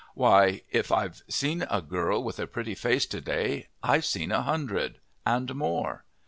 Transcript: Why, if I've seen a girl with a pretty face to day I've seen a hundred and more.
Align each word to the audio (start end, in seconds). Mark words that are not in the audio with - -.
Why, 0.15 0.63
if 0.71 0.91
I've 0.91 1.21
seen 1.27 1.63
a 1.69 1.79
girl 1.79 2.23
with 2.23 2.39
a 2.39 2.47
pretty 2.47 2.73
face 2.73 3.05
to 3.05 3.21
day 3.21 3.67
I've 3.83 4.03
seen 4.05 4.31
a 4.31 4.41
hundred 4.41 4.97
and 5.27 5.53
more. 5.53 6.05